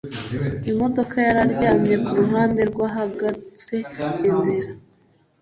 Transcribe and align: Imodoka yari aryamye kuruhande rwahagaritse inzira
Imodoka 0.71 1.15
yari 1.25 1.39
aryamye 1.45 1.95
kuruhande 2.05 2.61
rwahagaritse 2.71 3.75
inzira 4.29 4.69